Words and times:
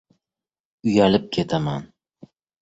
Uyalib 0.87 1.27
ketaman. 1.37 1.81